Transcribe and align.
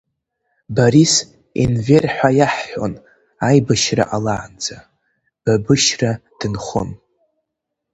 Борис 0.75 1.13
Енвер 1.63 2.05
ҳәа 2.15 2.29
иаҳҳәон 2.37 2.93
аибашьра 3.47 4.03
ҟалаанӡа, 4.09 4.77
Бабышьра 5.43 6.11
дынхон. 6.39 6.89